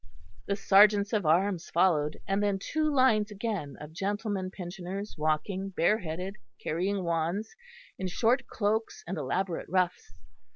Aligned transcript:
The 0.47 0.55
serjeants 0.55 1.13
of 1.13 1.27
arms 1.27 1.69
followed, 1.69 2.19
and 2.27 2.41
then 2.41 2.57
two 2.57 2.91
lines 2.91 3.29
again 3.29 3.77
of 3.79 3.93
gentlemen 3.93 4.49
pensioners 4.49 5.15
walking, 5.15 5.69
bare 5.69 5.99
headed, 5.99 6.37
carrying 6.57 7.03
wands, 7.03 7.55
in 7.99 8.07
short 8.07 8.47
cloaks 8.47 9.03
and 9.05 9.15
elaborate 9.15 9.69
ruffs. 9.69 10.11